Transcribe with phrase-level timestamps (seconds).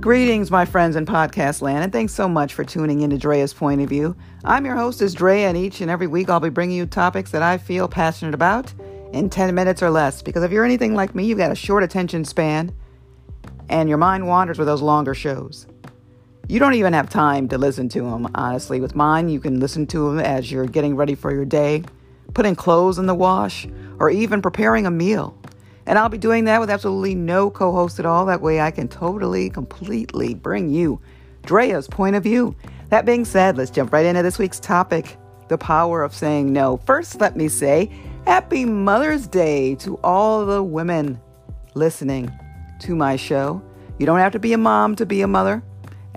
[0.00, 3.52] Greetings, my friends in podcast land, and thanks so much for tuning in to Drea's
[3.52, 4.16] Point of View.
[4.44, 7.30] I'm your host, is Drea, and each and every week I'll be bringing you topics
[7.32, 8.72] that I feel passionate about
[9.12, 10.22] in 10 minutes or less.
[10.22, 12.74] Because if you're anything like me, you've got a short attention span,
[13.68, 15.66] and your mind wanders with those longer shows.
[16.50, 18.80] You don't even have time to listen to them, honestly.
[18.80, 21.84] With mine, you can listen to them as you're getting ready for your day,
[22.32, 25.36] putting clothes in the wash, or even preparing a meal.
[25.84, 28.24] And I'll be doing that with absolutely no co host at all.
[28.24, 31.02] That way I can totally, completely bring you
[31.42, 32.56] Drea's point of view.
[32.88, 35.18] That being said, let's jump right into this week's topic
[35.48, 36.78] the power of saying no.
[36.78, 37.90] First, let me say
[38.26, 41.20] Happy Mother's Day to all the women
[41.74, 42.32] listening
[42.80, 43.62] to my show.
[43.98, 45.62] You don't have to be a mom to be a mother.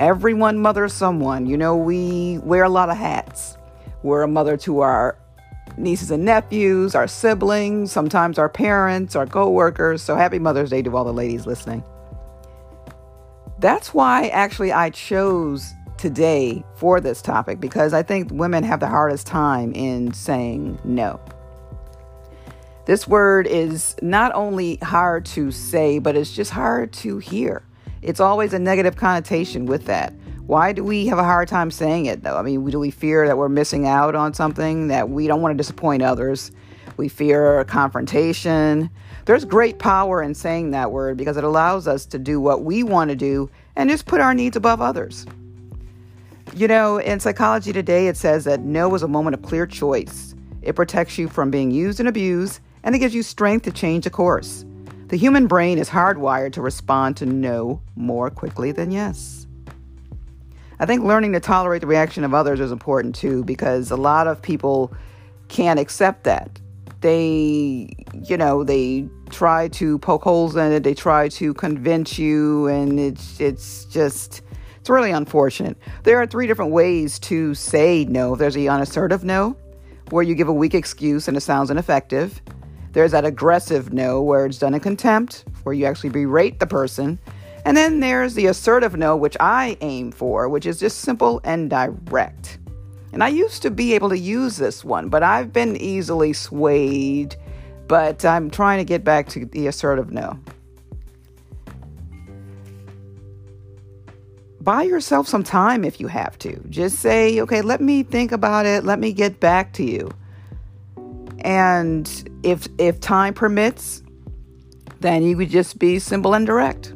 [0.01, 1.45] Everyone mothers someone.
[1.45, 3.55] You know, we wear a lot of hats.
[4.01, 5.15] We're a mother to our
[5.77, 10.01] nieces and nephews, our siblings, sometimes our parents, our co-workers.
[10.01, 11.83] So happy Mother's Day to all the ladies listening.
[13.59, 18.87] That's why actually I chose today for this topic because I think women have the
[18.87, 21.19] hardest time in saying no.
[22.87, 27.61] This word is not only hard to say, but it's just hard to hear.
[28.01, 30.13] It's always a negative connotation with that.
[30.47, 32.35] Why do we have a hard time saying it though?
[32.35, 35.53] I mean, do we fear that we're missing out on something, that we don't want
[35.53, 36.51] to disappoint others?
[36.97, 38.89] We fear confrontation.
[39.25, 42.83] There's great power in saying that word because it allows us to do what we
[42.83, 45.25] want to do and just put our needs above others.
[46.53, 50.35] You know, in psychology today, it says that no is a moment of clear choice.
[50.61, 54.05] It protects you from being used and abused, and it gives you strength to change
[54.05, 54.65] a course.
[55.11, 59.45] The human brain is hardwired to respond to no more quickly than yes.
[60.79, 64.27] I think learning to tolerate the reaction of others is important too because a lot
[64.27, 64.93] of people
[65.49, 66.61] can't accept that.
[67.01, 67.93] They,
[68.23, 72.97] you know, they try to poke holes in it, they try to convince you, and
[72.97, 74.43] it's it's just
[74.79, 75.75] it's really unfortunate.
[76.03, 78.37] There are three different ways to say no.
[78.37, 79.57] There's the unassertive no,
[80.09, 82.41] where you give a weak excuse and it sounds ineffective.
[82.91, 87.19] There's that aggressive no, where it's done in contempt, where you actually berate the person
[87.65, 91.69] and then there's the assertive no, which I aim for, which is just simple and
[91.69, 92.57] direct.
[93.13, 97.35] And I used to be able to use this one, but I've been easily swayed.
[97.87, 100.39] But I'm trying to get back to the assertive no.
[104.61, 106.57] Buy yourself some time if you have to.
[106.69, 108.85] Just say, okay, let me think about it.
[108.85, 110.09] Let me get back to you.
[111.41, 114.03] And if if time permits,
[114.99, 116.93] then you could just be simple and direct.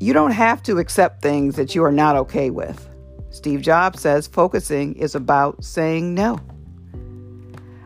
[0.00, 2.88] You don't have to accept things that you are not okay with.
[3.30, 6.40] Steve Jobs says focusing is about saying no.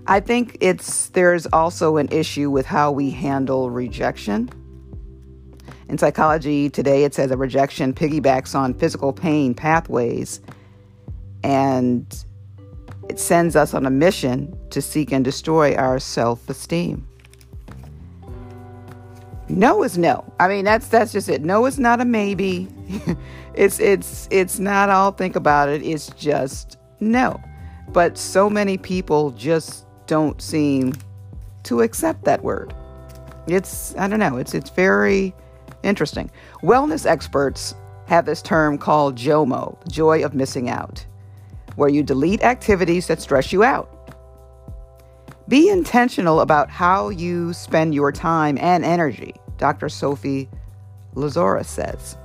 [0.06, 4.50] I think it's there's also an issue with how we handle rejection.
[5.88, 10.40] In psychology today, it says that rejection piggybacks on physical pain pathways
[11.42, 12.24] and
[13.08, 17.06] it sends us on a mission to seek and destroy our self esteem.
[19.48, 20.24] No is no.
[20.40, 21.42] I mean, that's that's just it.
[21.42, 22.68] No is not a maybe.
[23.54, 25.82] it's it's it's not I'll think about it.
[25.82, 27.40] It's just no.
[27.88, 30.94] But so many people just don't seem
[31.64, 32.74] to accept that word.
[33.46, 34.36] It's I don't know.
[34.36, 35.34] It's it's very
[35.82, 36.30] interesting.
[36.62, 37.74] Wellness experts
[38.06, 41.04] have this term called JOMO, joy of missing out,
[41.76, 43.88] where you delete activities that stress you out.
[45.48, 49.34] Be intentional about how you spend your time and energy.
[49.58, 49.88] Dr.
[49.88, 50.48] Sophie
[51.14, 52.16] Lazarus says.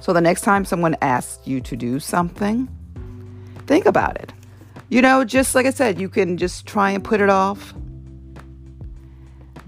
[0.00, 2.68] So the next time someone asks you to do something,
[3.66, 4.32] think about it.
[4.88, 7.74] You know, just like I said, you can just try and put it off.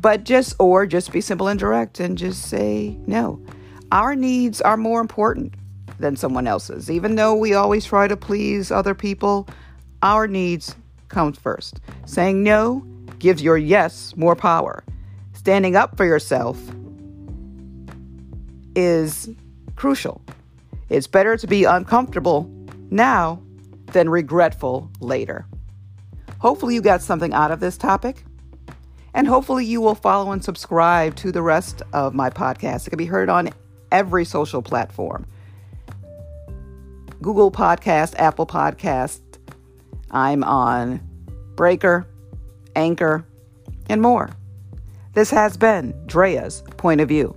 [0.00, 3.40] But just, or just be simple and direct and just say no.
[3.92, 5.54] Our needs are more important
[6.02, 6.90] than someone else's.
[6.90, 9.48] Even though we always try to please other people,
[10.02, 10.74] our needs
[11.08, 11.80] come first.
[12.04, 12.84] Saying no
[13.18, 14.84] gives your yes more power
[15.42, 16.56] standing up for yourself
[18.76, 19.28] is
[19.74, 20.22] crucial.
[20.88, 22.48] It's better to be uncomfortable
[22.90, 23.42] now
[23.86, 25.44] than regretful later.
[26.38, 28.24] Hopefully, you got something out of this topic.
[29.14, 32.86] And hopefully, you will follow and subscribe to the rest of my podcast.
[32.86, 33.50] It can be heard on
[33.90, 35.26] every social platform
[37.22, 39.20] Google Podcast, Apple Podcast.
[40.10, 41.00] I'm on
[41.54, 42.06] Breaker,
[42.74, 43.24] Anchor,
[43.88, 44.30] and more.
[45.14, 47.36] This has been Drea's Point of View.